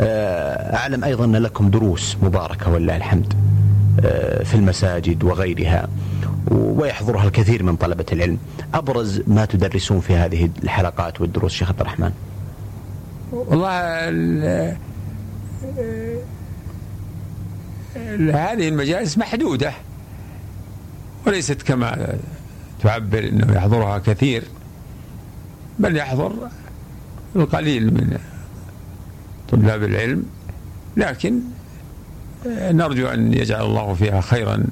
آه، 0.00 0.76
أعلم 0.76 1.04
أيضا 1.04 1.24
أن 1.24 1.36
لكم 1.36 1.70
دروس 1.70 2.16
مباركة 2.22 2.70
ولله 2.70 2.96
الحمد 2.96 3.34
آه، 4.04 4.44
في 4.44 4.54
المساجد 4.54 5.24
وغيرها 5.24 5.88
ويحضرها 6.50 7.24
الكثير 7.24 7.62
من 7.62 7.76
طلبة 7.76 8.06
العلم. 8.12 8.38
أبرز 8.74 9.22
ما 9.26 9.44
تدرسون 9.44 10.00
في 10.00 10.14
هذه 10.16 10.50
الحلقات 10.62 11.20
والدروس 11.20 11.52
شيخ 11.52 11.68
عبد 11.68 11.80
الرحمن. 11.80 12.12
والله 13.32 13.98
هذه 18.30 18.68
المجالس 18.68 19.18
محدودة 19.18 19.72
وليست 21.26 21.62
كما 21.62 22.18
تعبر 22.82 23.18
إنه 23.18 23.56
يحضرها 23.56 23.98
كثير 23.98 24.44
بل 25.78 25.96
يحضر 25.96 26.32
القليل 27.36 27.94
من 27.94 28.18
طلاب 29.48 29.82
العلم 29.82 30.24
لكن 30.96 31.40
نرجو 32.46 33.06
أن 33.06 33.32
يجعل 33.32 33.64
الله 33.64 33.94
فيها 33.94 34.20
خيرا 34.20 34.64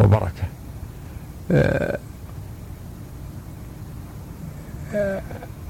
وبركة. 0.00 0.44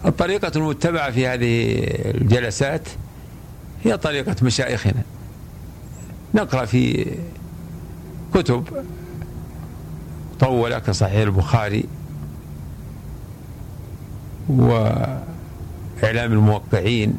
الطريقة 0.04 0.52
المتبعة 0.56 1.10
في 1.10 1.26
هذه 1.26 1.74
الجلسات 2.14 2.88
هي 3.84 3.96
طريقة 3.96 4.36
مشايخنا. 4.42 5.02
نقرأ 6.34 6.64
في 6.64 7.06
كتب 8.34 8.84
طولة 10.40 10.78
كصحيح 10.78 11.20
البخاري 11.20 11.84
وإعلام 16.02 16.32
الموقعين. 16.32 17.18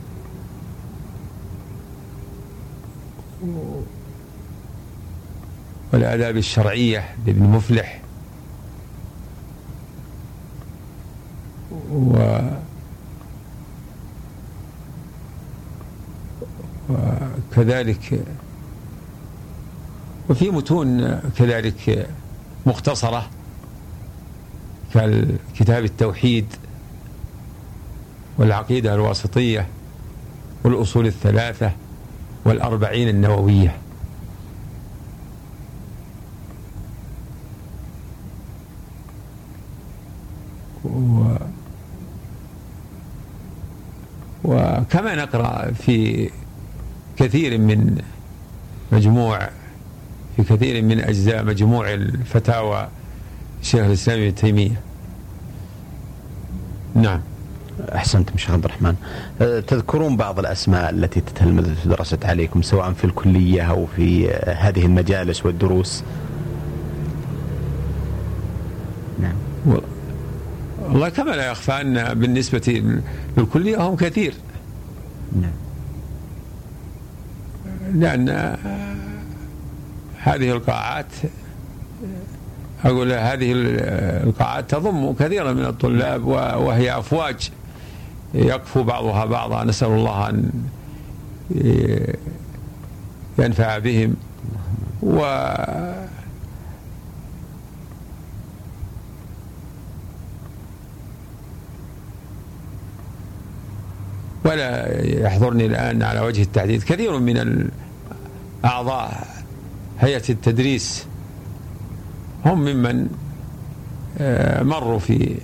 والآداب 5.93 6.37
الشرعية 6.37 7.15
لابن 7.25 7.43
مفلح. 7.43 8.01
و 11.91 12.39
وكذلك 16.89 18.23
وفي 20.29 20.49
متون 20.49 21.19
كذلك 21.37 22.09
مختصرة 22.65 23.29
كالكتاب 24.93 25.83
التوحيد. 25.83 26.45
والعقيدة 28.37 28.95
الواسطية 28.95 29.67
والأصول 30.63 31.05
الثلاثة 31.05 31.71
والأربعين 32.45 33.09
النووية. 33.09 33.77
و 40.85 41.35
وكما 44.43 45.15
نقرأ 45.15 45.71
في 45.71 46.29
كثير 47.17 47.57
من 47.57 48.01
مجموع 48.91 49.49
في 50.35 50.43
كثير 50.43 50.83
من 50.83 50.99
أجزاء 50.99 51.43
مجموع 51.43 51.93
الفتاوى 51.93 52.87
شيخ 53.61 53.85
الإسلام 53.85 54.19
ابن 54.19 54.35
تيمية. 54.35 54.81
نعم. 56.95 57.21
أحسنتم 57.95 58.37
شيخ 58.37 58.51
عبد 58.51 58.65
الرحمن. 58.65 58.95
أه، 59.41 59.59
تذكرون 59.59 60.17
بعض 60.17 60.39
الأسماء 60.39 60.89
التي 60.89 61.21
تتلمذ 61.21 61.69
درست 61.85 62.25
عليكم 62.25 62.61
سواء 62.61 62.93
في 62.93 63.05
الكلية 63.05 63.61
أو 63.61 63.85
في 63.95 64.29
هذه 64.33 64.85
المجالس 64.85 65.45
والدروس؟ 65.45 66.03
نعم. 69.19 69.35
والله 70.81 71.09
كما 71.09 71.31
لا 71.31 71.51
يخفى 71.51 71.71
أن 71.71 72.13
بالنسبة 72.13 72.83
للكلية 73.37 73.77
هم 73.87 73.95
كثير. 73.95 74.33
نعم. 75.41 75.51
لأن 77.93 78.57
هذه 80.17 80.51
القاعات 80.51 81.05
أقول 82.85 83.11
هذه 83.11 83.51
القاعات 84.23 84.71
تضم 84.71 85.13
كثيرا 85.13 85.53
من 85.53 85.65
الطلاب 85.65 86.25
وهي 86.25 86.99
أفواج. 86.99 87.51
يقفو 88.33 88.83
بعضها 88.83 89.25
بعضا 89.25 89.63
نسأل 89.63 89.87
الله 89.87 90.29
أن 90.29 90.51
ينفع 93.39 93.77
بهم. 93.77 94.15
و 95.03 95.17
ولا 104.45 105.01
يحضرني 105.05 105.65
الآن 105.65 106.03
على 106.03 106.19
وجه 106.19 106.41
التحديد. 106.41 106.83
كثير 106.83 107.19
من 107.19 107.69
أعضاء 108.65 109.27
هيئة 109.99 110.29
التدريس 110.29 111.05
هم 112.45 112.59
ممن 112.59 113.07
آه، 114.17 114.63
مروا 114.63 114.99
في 114.99 115.35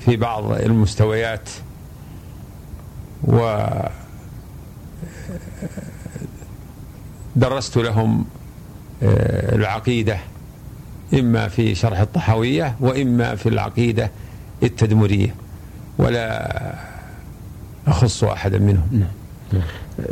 في 0.00 0.16
بعض 0.16 0.52
المستويات 0.52 1.48
و 3.24 3.38
آه، 3.38 3.90
درست 7.36 7.76
لهم 7.76 8.24
العقيدة 9.52 10.18
إما 11.14 11.48
في 11.48 11.74
شرح 11.74 12.00
الطحاوية 12.00 12.76
وإما 12.80 13.34
في 13.34 13.48
العقيدة 13.48 14.10
التدمرية 14.62 15.34
ولا 15.98 16.74
أخص 17.86 18.24
أحدا 18.24 18.58
منهم 18.58 18.88
نعم. 18.92 19.62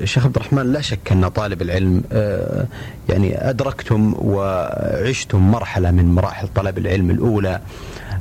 شيخ 0.04 0.24
عبد 0.24 0.36
الرحمن 0.36 0.72
لا 0.72 0.80
شك 0.80 1.12
أن 1.12 1.28
طالب 1.28 1.62
العلم 1.62 2.02
آه، 2.12 2.66
يعني 3.08 3.50
أدركتم 3.50 4.14
وعشتم 4.18 5.50
مرحلة 5.50 5.90
من 5.90 6.14
مراحل 6.14 6.48
طلب 6.54 6.78
العلم 6.78 7.10
الأولى 7.10 7.60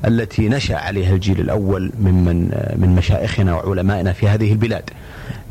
التي 0.05 0.49
نشأ 0.49 0.75
عليها 0.77 1.13
الجيل 1.13 1.39
الأول 1.39 1.91
ممن 1.99 2.49
آه، 2.53 2.75
من 2.77 2.95
مشايخنا 2.95 3.53
وعلمائنا 3.53 4.13
في 4.13 4.27
هذه 4.27 4.51
البلاد. 4.51 4.89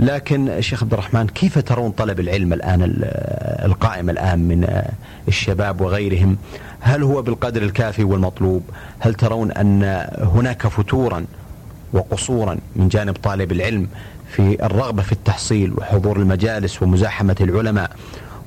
لكن 0.01 0.61
شيخ 0.61 0.83
عبد 0.83 0.93
الرحمن 0.93 1.27
كيف 1.27 1.59
ترون 1.59 1.91
طلب 1.91 2.21
العلم 2.21 2.53
الآن 2.53 3.01
آه، 3.05 3.67
القائم 3.67 4.11
الآن 4.11 4.39
من 4.39 4.83
الشباب 5.29 5.81
وغيرهم؟ 5.81 6.37
هل 6.81 7.03
هو 7.03 7.23
بالقدر 7.23 7.63
الكافي 7.63 8.05
والمطلوب؟ 8.05 8.63
هل 8.99 9.15
ترون 9.15 9.53
أن 9.53 10.07
هناك 10.19 10.67
فتورا 10.67 11.25
وقصورا 11.93 12.59
من 12.77 12.89
جانب 12.89 13.17
طالب 13.17 13.53
العلم 13.53 13.89
في 14.31 14.65
الرغبة 14.67 15.03
في 15.03 15.13
التحصيل 15.13 15.73
وحضور 15.73 16.17
المجالس 16.17 16.83
ومزاحمة 16.83 17.37
العلماء 17.41 17.91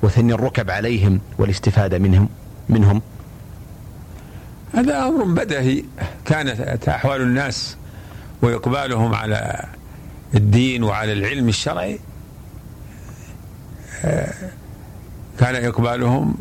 وثني 0.03 0.33
الركب 0.33 0.71
عليهم 0.71 1.19
والاستفادة 1.37 1.99
منهم 1.99 2.29
منهم؟ 2.69 3.01
هذا 4.73 5.07
أمر 5.07 5.23
بدهي. 5.23 5.83
كانت 6.25 6.89
أحوال 6.89 7.21
الناس 7.21 7.77
وإقبالهم 8.41 9.13
على 9.15 9.65
الدين 10.35 10.83
وعلى 10.83 11.13
العلم 11.13 11.49
الشرعي 11.49 11.99
آه، 14.05 14.33
كان 15.39 15.65
إقبالهم 15.65 16.35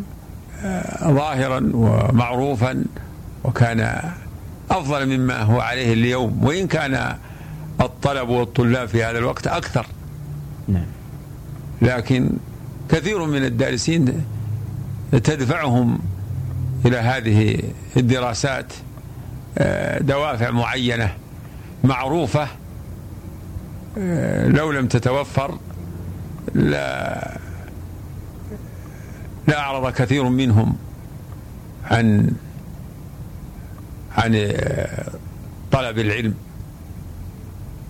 آه، 0.65 1.13
ظاهرا 1.13 1.71
ومعروفا 1.75 2.85
وكان 3.45 4.03
أفضل 4.71 5.19
مما 5.19 5.43
هو 5.43 5.61
عليه 5.61 5.93
اليوم. 5.93 6.45
وإن 6.45 6.67
كان 6.67 7.17
الطلب 7.81 8.29
والطلاب 8.29 8.89
في 8.89 9.05
هذا 9.05 9.19
الوقت 9.19 9.47
أكثر. 9.47 9.87
نعم. 10.69 10.87
لكن 11.83 12.31
كثير 12.89 13.25
من 13.25 13.45
الدارسين 13.45 14.25
تدفعهم 15.13 15.99
إلى 16.87 16.97
هذه 16.97 17.63
الدراسات 17.97 18.73
آه، 19.59 19.99
دوافع 19.99 20.51
معينة 20.51 21.15
معروفة 21.85 22.49
آه، 23.99 24.49
لو 24.49 24.73
لم 24.73 24.87
تتوفر 24.89 25.59
لا 26.55 27.39
لا 29.47 29.59
أعرض 29.59 29.93
كثير 29.93 30.25
منهم 30.25 30.77
عن 31.85 32.31
عن 34.17 34.35
آه، 34.35 35.11
طلب 35.73 35.99
العلم 35.99 36.35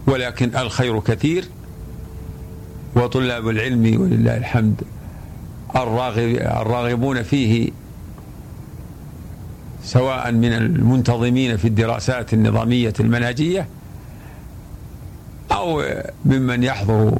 ولكن 0.06 0.56
الخير 0.56 1.00
كثير 1.00 1.44
وطلاب 2.96 3.48
العلم 3.48 4.00
ولله 4.00 4.36
الحمد 4.36 4.82
الراغب 5.76 6.34
الراغبون 6.34 7.22
فيه 7.22 7.70
سواء 9.90 10.32
من 10.32 10.52
المنتظمين 10.52 11.56
في 11.56 11.68
الدراسات 11.68 12.34
النظامية 12.34 12.92
المنهجية 13.00 13.66
أو 15.52 15.82
ممن 16.24 16.62
يحضر 16.62 17.18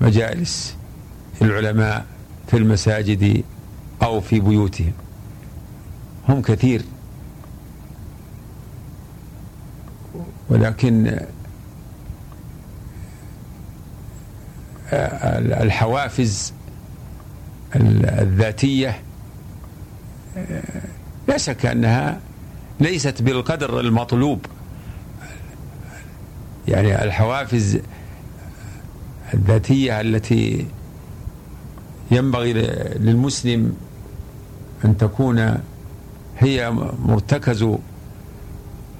مجالس 0.00 0.76
العلماء 1.42 2.06
في 2.48 2.56
المساجد 2.56 3.44
أو 4.02 4.20
في 4.20 4.40
بيوتهم. 4.40 4.92
هم 6.28 6.42
كثير. 6.42 6.82
ولكن 10.50 11.18
الحوافز 15.62 16.52
الذاتية 17.76 19.00
لا 21.28 21.38
شك 21.38 21.66
أنها 21.66 22.20
ليست 22.80 23.22
بالقدر 23.22 23.80
المطلوب. 23.80 24.46
يعني 26.68 27.04
الحوافز 27.04 27.78
الذاتية 29.34 30.00
التي 30.00 30.66
ينبغي 32.10 32.52
للمسلم 32.52 33.76
أن 34.84 34.96
تكون 34.96 35.58
هي 36.38 36.70
مرتكز 37.04 37.66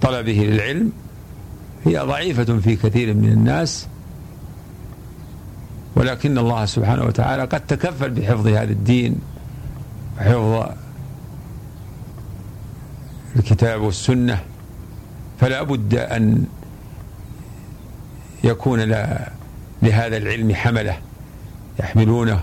طلبه 0.03 0.33
للعلم 0.33 0.93
هي 1.85 1.99
ضعيفة 1.99 2.59
في 2.59 2.77
كثير 2.77 3.15
من 3.15 3.33
الناس 3.33 3.87
ولكن 5.97 6.39
الله 6.39 6.65
سبحانه 6.65 7.05
وتعالى 7.05 7.45
قد 7.45 7.61
تكفل 7.61 8.11
بحفظ 8.11 8.47
هذا 8.47 8.63
الدين 8.73 9.17
وحفظ 10.19 10.73
الكتاب 13.37 13.81
والسنة 13.81 14.39
فلا 15.41 15.63
بد 15.63 15.95
أن 15.95 16.45
يكون 18.45 18.81
لهذا 19.83 20.17
العلم 20.17 20.55
حملة 20.55 20.99
يحملونه 21.81 22.41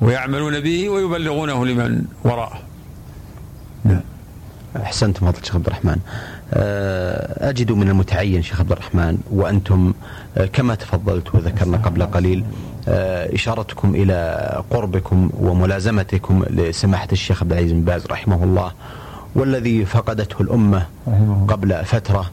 ويعملون 0.00 0.60
به 0.60 0.88
ويبلغونه 0.88 1.66
لمن 1.66 2.04
وراءه. 2.24 2.58
نعم. 3.84 4.00
أحسنتم 4.76 5.26
فضل 5.26 5.38
الشيخ 5.40 5.54
عبد 5.54 5.66
الرحمن. 5.66 5.96
آه، 6.54 7.50
أجد 7.50 7.72
من 7.72 7.88
المتعين 7.88 8.42
شيخ 8.42 8.60
عبد 8.60 8.72
الرحمن 8.72 9.18
وأنتم 9.30 9.94
آه، 10.36 10.46
كما 10.46 10.74
تفضلت 10.74 11.34
وذكرنا 11.34 11.76
قبل 11.76 12.02
قليل 12.02 12.44
آه، 12.88 13.34
إشارتكم 13.34 13.94
إلى 13.94 14.62
قربكم 14.70 15.30
وملازمتكم 15.40 16.44
لسماحة 16.50 17.08
الشيخ 17.12 17.42
عبد 17.42 17.52
العزيز 17.52 17.72
بن 17.72 17.80
باز 17.80 18.06
رحمه 18.06 18.44
الله. 18.44 18.72
والذي 19.36 19.84
فقدته 19.84 20.42
الأمة 20.42 20.86
قبل 21.48 21.84
فترة 21.84 22.30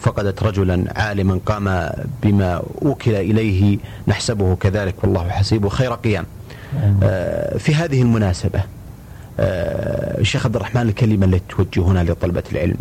فقدت 0.00 0.42
رجلا 0.42 0.84
عالما 0.96 1.40
قام 1.46 1.90
بما 2.22 2.62
أوكل 2.82 3.14
إليه 3.14 3.78
نحسبه 4.08 4.54
كذلك 4.56 4.94
والله 5.04 5.28
حسيبه 5.28 5.68
خير 5.68 5.92
قيام. 5.92 6.24
في 7.58 7.74
هذه 7.74 8.02
المناسبة 8.02 8.60
الشيخ 9.38 10.46
عبد 10.46 10.56
الرحمن 10.56 10.82
الكلمة 10.82 11.26
التي 11.26 11.42
توجهونها 11.48 12.04
لطلبة 12.04 12.42
العلم. 12.52 12.76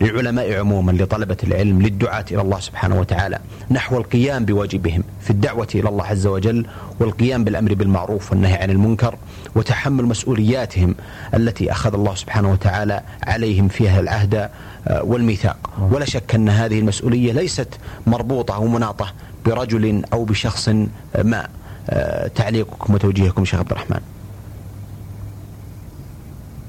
للعلماء 0.00 0.58
عموما 0.58 0.92
لطلبة 0.92 1.36
العلم 1.44 1.82
للدعاة 1.82 2.24
إلى 2.30 2.40
الله 2.40 2.60
سبحانه 2.60 3.00
وتعالى 3.00 3.38
نحو 3.70 3.98
القيام 3.98 4.44
بواجبهم 4.44 5.04
في 5.20 5.30
الدعوة 5.30 5.68
إلى 5.74 5.88
الله 5.88 6.04
عز 6.04 6.26
وجل 6.26 6.66
والقيام 7.00 7.44
بالأمر 7.44 7.74
بالمعروف 7.74 8.30
والنهي 8.30 8.54
عن 8.54 8.70
المنكر 8.70 9.14
وتحمل 9.54 10.04
مسؤولياتهم 10.04 10.94
التي 11.34 11.72
أخذ 11.72 11.94
الله 11.94 12.14
سبحانه 12.14 12.52
وتعالى 12.52 13.00
عليهم 13.22 13.68
فيها 13.68 14.00
العهد 14.00 14.50
آه، 14.88 15.02
والميثاق. 15.02 15.70
ولا 15.92 16.04
شك 16.04 16.34
أن 16.34 16.48
هذه 16.48 16.78
المسؤولية 16.78 17.32
ليست 17.32 17.68
مربوطة 18.06 18.54
أو 18.54 18.66
مناطة 18.66 19.12
برجل 19.46 20.02
أو 20.12 20.24
بشخص 20.24 20.68
ما 21.24 21.48
آه، 21.90 22.26
تعليقكم 22.26 22.94
وتوجيهكم 22.94 23.44
شيخ 23.44 23.58
عبد 23.58 23.70
الرحمن. 23.72 24.00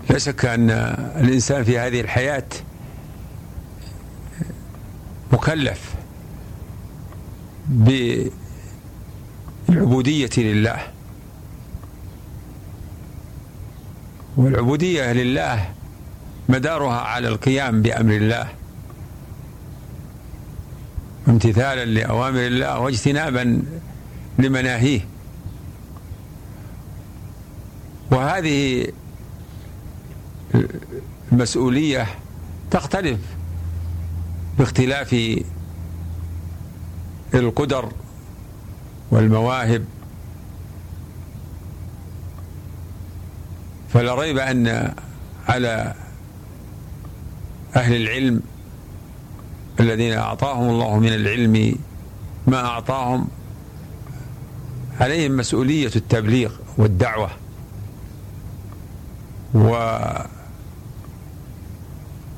لا 0.10 0.17
شك 0.17 0.46
أن 0.46 0.70
الإنسان 1.20 1.63
في 1.63 1.80
هذه 1.80 2.02
الحياة 2.02 2.44
مكلف 5.34 5.96
بالعبودية 9.70 10.30
لله. 10.38 10.88
والعبودية 14.38 15.13
لله 15.13 15.74
مدارها 16.50 17.00
على 17.00 17.28
القيام 17.28 17.82
بأمر 17.82 18.15
الله. 18.15 18.48
امتثالا 21.28 21.86
لأوامر 21.86 22.39
الله 22.39 22.80
واجتنابا 22.80 23.63
لمناهيه. 24.39 25.08
وهذه 28.12 28.88
المسؤولية 31.32 32.08
تختلف 32.72 33.20
باختلاف 34.58 35.16
القدر 37.34 37.92
والمواهب 39.12 39.86
فلا 43.94 44.16
ريب 44.16 44.38
أن 44.38 44.94
على 45.48 45.94
أهل 47.76 47.96
العلم 47.96 48.42
الذين 49.80 50.14
أعطاهم 50.14 50.70
الله 50.70 51.00
من 51.00 51.14
العلم 51.14 51.76
ما 52.48 52.66
أعطاهم 52.66 53.28
عليهم 55.00 55.38
مسؤولية 55.38 55.92
التبليغ 55.96 56.52
والدعوة 56.78 57.30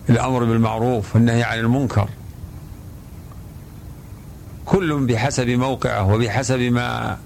والأمر 0.09 0.43
بالمعروف 0.43 1.15
والنهي 1.15 1.43
عن 1.43 1.59
المنكر. 1.59 2.09
كل 4.65 5.05
بحسب 5.05 5.47
موقعه 5.49 6.13
وبحسب 6.13 6.59
ما 6.59 7.17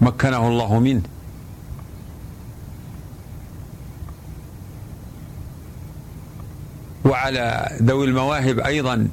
مكنه 0.00 0.48
الله 0.48 0.78
منه. 0.78 1.02
وعلى 7.04 7.78
ذوي 7.82 8.06
المواهب 8.06 8.58
أيضا 8.58 9.08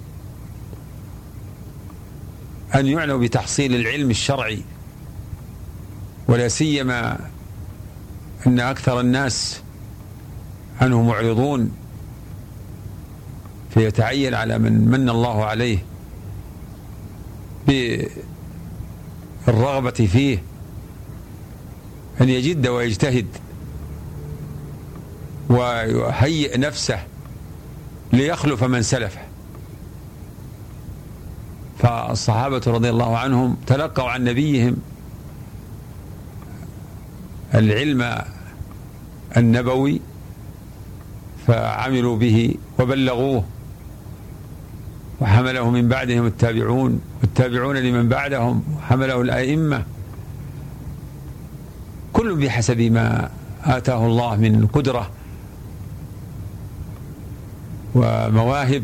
أن 2.76 2.88
يعنوا 2.88 3.20
بتحصيل 3.20 3.76
العلم 3.76 4.10
الشرعي 4.10 4.62
ولا 6.28 6.48
سيما 6.48 7.20
أن 8.48 8.60
أكثر 8.60 9.00
الناس 9.00 9.62
عنه 10.82 11.02
معرضون 11.02 11.72
فيتعين 13.76 14.34
على 14.34 14.58
من 14.60 14.88
من 14.88 15.10
الله 15.10 15.46
عليه 15.46 15.78
بالرغبة 19.48 19.92
فيه 19.92 20.44
أن 22.22 22.30
يجد 22.30 22.68
ويجتهد 22.68 23.28
ويهيئ 25.50 26.58
نفسه 26.58 27.00
ليخلف 28.14 28.64
من 28.64 28.82
سلفه. 28.82 29.22
فالصحابة 31.80 32.62
رضي 32.68 32.90
الله 32.90 33.18
عنهم 33.18 33.58
تلقوا 33.68 34.10
عن 34.10 34.24
نبيهم 34.24 34.78
العلم 37.56 38.22
النبوي 39.38 40.02
فعملوا 41.48 42.18
به 42.18 42.56
وبلغوه. 42.80 43.46
وحمله 45.22 45.70
من 45.70 45.88
بعدهم 45.88 46.26
التابعون 46.26 47.02
والتابعون 47.22 47.78
لمن 47.78 48.10
بعدهم 48.10 48.64
وحمله 48.78 49.22
الأئمة. 49.22 49.84
كل 52.14 52.36
بحسب 52.36 52.82
ما 52.82 53.30
آتاه 53.64 54.06
الله 54.06 54.36
من 54.36 54.68
قدرة 54.68 55.10
ومواهب. 57.96 58.84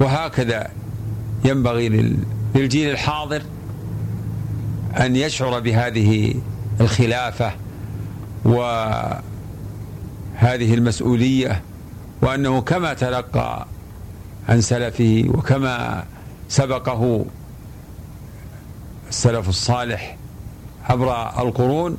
وهكذا 0.00 0.70
ينبغي 1.44 2.14
للجيل 2.54 2.90
الحاضر 2.90 3.42
أن 5.00 5.16
يشعر 5.16 5.60
بهذه 5.60 6.34
الخلافة 6.80 7.52
وهذه 8.44 9.20
المسؤولية 10.42 11.62
وأنه 12.22 12.60
كما 12.60 12.94
تلقى 12.94 13.66
عن 14.48 14.60
سلفه 14.60 15.24
وكما 15.28 16.04
سبقه 16.48 17.24
السلف 19.08 19.48
الصالح 19.48 20.16
عبر 20.88 21.12
القرون 21.42 21.96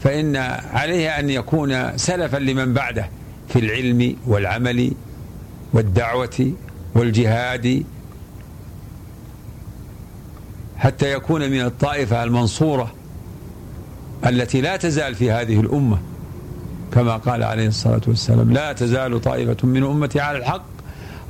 فإن 0.00 0.36
عليه 0.72 1.18
أن 1.18 1.30
يكون 1.30 1.98
سلفا 1.98 2.36
لمن 2.36 2.72
بعده 2.72 3.08
في 3.48 3.58
العلم 3.58 4.16
والعمل 4.26 4.92
والدعوة 5.72 6.52
والجهاد 6.94 7.84
حتى 10.76 11.12
يكون 11.12 11.50
من 11.50 11.60
الطائفة 11.60 12.24
المنصورة 12.24 12.94
التي 14.26 14.60
لا 14.60 14.76
تزال 14.76 15.14
في 15.14 15.30
هذه 15.30 15.60
الأمة. 15.60 15.98
كما 16.92 17.16
قال 17.16 17.42
عليه 17.42 17.66
الصلاة 17.66 18.00
والسلام 18.06 18.52
لا 18.52 18.72
تزال 18.72 19.20
طائفة 19.20 19.56
من 19.62 19.82
أمتي 19.84 20.20
على 20.20 20.38
الحق 20.38 20.75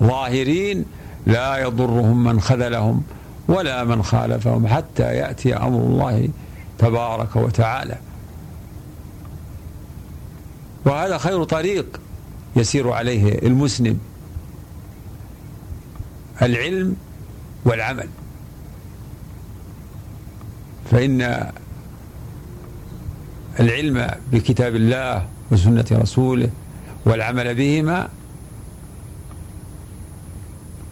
ظاهرين 0.02 0.84
لا 1.26 1.58
يضرهم 1.58 2.24
من 2.24 2.40
خذلهم 2.40 3.02
ولا 3.48 3.84
من 3.84 4.02
خالفهم 4.02 4.66
حتى 4.66 5.02
يأتي 5.02 5.56
أمر 5.56 5.78
الله 5.78 6.28
تبارك 6.78 7.36
وتعالى. 7.36 7.98
وهذا 10.84 11.18
خير 11.18 11.44
طريق 11.44 12.00
يسير 12.56 12.90
عليه 12.90 13.38
المسلم 13.38 13.98
العلم 16.42 16.96
والعمل. 17.64 18.08
فإن 20.90 21.50
العلم 23.60 24.10
بكتاب 24.32 24.76
الله 24.76 25.26
وسنة 25.50 25.84
رسوله 25.92 26.50
والعمل 27.04 27.54
بهما 27.54 28.08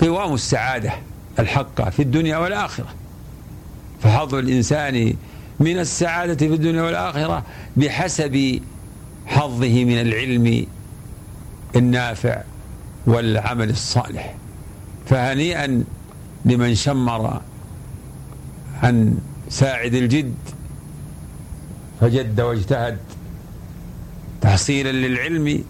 قوام 0.01 0.35
السعادة 0.35 0.93
الحقة 1.39 1.91
في 1.91 2.03
الدنيا 2.03 2.37
والآخرة. 2.37 2.95
فحظ 4.03 4.35
الإنسان 4.35 5.15
من 5.61 5.79
السعادة 5.79 6.35
في 6.49 6.55
الدنيا 6.55 6.83
والآخرة 6.83 7.45
بحسب 7.77 8.61
حظه 9.27 9.85
من 9.85 10.01
العلم 10.01 10.67
النافع 11.77 12.43
والعمل 13.07 13.71
الصالح. 13.71 14.35
فهنيئا 15.07 15.85
لمن 16.45 16.75
شمر 16.75 17.41
عن 18.83 19.19
ساعد 19.49 19.95
الجد 19.95 20.35
فجد 22.01 22.41
واجتهد 22.41 22.99
تحصيلا 24.41 24.93
للعلم 24.93 25.65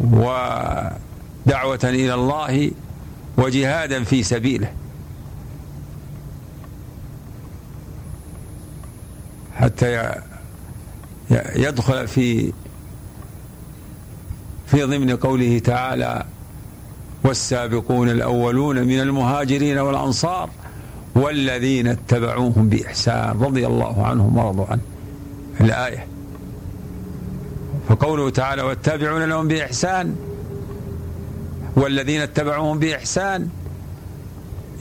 ودعوة 0.00 1.80
إلى 1.84 2.14
الله 2.14 2.70
وجهادا 3.36 4.04
في 4.04 4.22
سبيله. 4.22 4.72
حتى 9.56 10.14
يدخل 11.56 12.08
في 12.08 12.52
في 14.66 14.82
ضمن 14.82 15.16
قوله 15.16 15.58
تعالى 15.58 16.24
والسابقون 17.24 18.08
الأولون 18.08 18.84
من 18.84 19.00
المهاجرين 19.00 19.78
والأنصار 19.78 20.50
والذين 21.14 21.86
اتبعوهم 21.86 22.68
بإحسان 22.68 23.38
رضي 23.40 23.66
الله 23.66 24.06
عنهم 24.06 24.38
ورضوا 24.38 24.66
عنه. 24.66 24.80
الآية. 25.60 26.06
فقوله 27.88 28.30
تعالى 28.30 28.62
والتابعون 28.62 29.22
لهم 29.24 29.48
بإحسان 29.48 30.16
والذين 31.76 32.20
اتبعوهم 32.20 32.78
بإحسان 32.78 33.48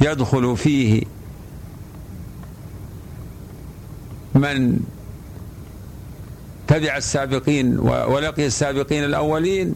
يدخل 0.01 0.57
فيه 0.57 1.03
من 4.35 4.79
تبع 6.67 6.97
السابقين 6.97 7.79
ولقي 7.79 8.45
السابقين 8.45 9.03
الأولين 9.03 9.75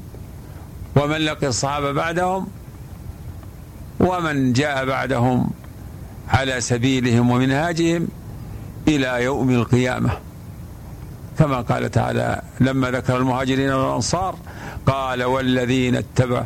ومن 0.96 1.18
لقي 1.18 1.48
الصحابة 1.48 1.92
بعدهم 1.92 2.48
ومن 4.00 4.54
جاء 4.54 4.86
بعدهم 4.86 5.50
على 6.30 6.62
سبيلهم 6.62 7.32
ومنهاجهم 7.32 8.08
إلى 8.88 9.24
يوم 9.24 9.50
القيامة. 9.50 10.10
كما 11.40 11.62
قال 11.62 11.92
تعالى 11.92 12.42
لما 12.60 12.92
ذكر 12.92 13.18
المهاجرين 13.18 13.70
والأنصار 13.70 14.36
قال 14.86 15.24
والذين 15.24 15.96
اتبع 15.96 16.46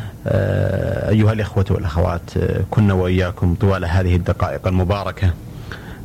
أيها 0.25 1.33
الإخوة 1.33 1.65
والأخوات 1.69 2.37
آه، 2.37 2.61
كنا 2.71 2.93
وإياكم 2.93 3.55
طوال 3.55 3.85
هذه 3.85 4.15
الدقائق 4.15 4.67
المباركة 4.67 5.33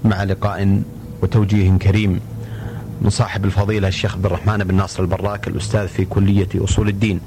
مع 0.05 0.25
لقاء 0.25 0.83
وتوجيه 1.23 1.79
كريم 1.79 2.21
من 3.03 3.11
صاحب 3.11 3.45
الفضيلة 3.45 3.89
الشيخ 3.89 4.15
عبد 4.15 4.27
الرحمن 4.27 4.59
بن 4.59 4.75
ناصر 4.75 5.03
البراك 5.03 5.49
الأستاذ 5.49 5.89
في 5.89 6.05
كلية 6.05 6.49
أصول 6.57 6.89
الدين 6.89 7.21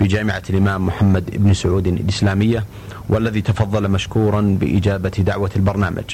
بجامعة 0.00 0.42
الإمام 0.50 0.86
محمد 0.86 1.30
بن 1.36 1.54
سعود 1.54 1.86
الإسلامية 1.86 2.64
والذي 3.08 3.40
تفضل 3.40 3.88
مشكورا 3.88 4.40
بإجابة 4.60 5.08
دعوة 5.10 5.50
البرنامج. 5.56 6.04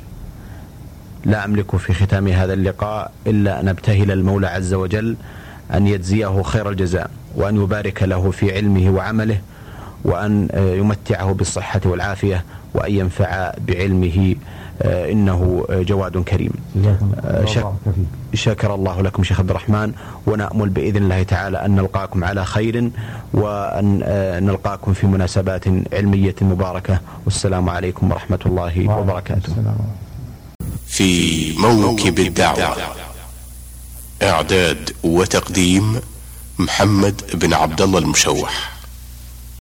لا 1.24 1.44
أملك 1.44 1.76
في 1.76 1.94
ختام 1.94 2.28
هذا 2.28 2.52
اللقاء 2.52 3.12
إلا 3.26 3.60
أن 3.60 3.68
أبتهل 3.68 4.10
المولى 4.10 4.46
عز 4.46 4.74
وجل 4.74 5.16
أن 5.74 5.86
يجزيه 5.86 6.42
خير 6.42 6.70
الجزاء 6.70 7.10
وأن 7.34 7.56
يبارك 7.56 8.02
له 8.02 8.30
في 8.30 8.54
علمه 8.56 8.90
وعمله 8.90 9.40
وأن 10.10 10.48
يمتعه 10.80 11.32
بالصحة 11.32 11.80
والعافية 11.84 12.44
وأن 12.74 12.92
ينفع 12.92 13.52
بعلمه 13.66 14.34
إنه 14.84 15.66
جواد 15.70 16.16
كريم. 16.18 16.52
شكر 18.34 18.74
الله 18.74 19.02
لكم 19.02 19.22
شيخ 19.24 19.40
عبد 19.40 19.50
الرحمن 19.50 19.92
ونأمل 20.26 20.68
بإذن 20.68 21.02
الله 21.02 21.22
تعالى 21.22 21.64
أن 21.64 21.70
نلقاكم 21.76 22.24
على 22.24 22.44
خير 22.44 22.90
وأن 23.34 23.86
نلقاكم 24.46 24.92
في 24.92 25.06
مناسبات 25.06 25.64
علمية 25.92 26.34
مباركة. 26.40 27.00
والسلام 27.24 27.68
عليكم 27.68 28.10
ورحمة 28.12 28.42
الله 28.46 28.74
وبركاته. 28.98 29.52
في 30.86 31.10
موكب 31.58 32.18
الدعوة 32.18 32.76
إعداد 34.22 34.90
وتقديم 35.04 36.00
محمد 36.58 37.22
بن 37.34 37.54
عبد 37.54 37.80
الله 37.82 37.98
المشوح. 37.98 38.75